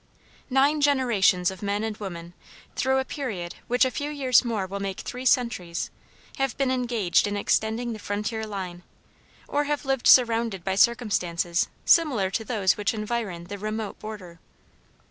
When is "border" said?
13.99-14.39